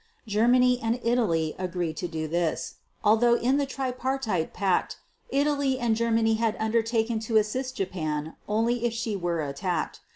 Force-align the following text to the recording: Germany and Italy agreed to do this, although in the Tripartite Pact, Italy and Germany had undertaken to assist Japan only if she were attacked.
Germany 0.25 0.79
and 0.81 0.99
Italy 1.03 1.53
agreed 1.59 1.95
to 1.97 2.07
do 2.07 2.27
this, 2.27 2.77
although 3.03 3.35
in 3.35 3.57
the 3.57 3.67
Tripartite 3.67 4.51
Pact, 4.51 4.97
Italy 5.29 5.77
and 5.77 5.95
Germany 5.95 6.33
had 6.33 6.55
undertaken 6.59 7.19
to 7.19 7.37
assist 7.37 7.75
Japan 7.75 8.33
only 8.47 8.83
if 8.85 8.93
she 8.93 9.15
were 9.15 9.41
attacked. 9.43 9.99